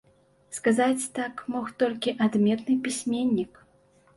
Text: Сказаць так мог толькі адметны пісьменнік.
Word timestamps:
Сказаць 0.57 1.09
так 1.19 1.43
мог 1.55 1.69
толькі 1.83 2.15
адметны 2.29 2.79
пісьменнік. 2.89 3.63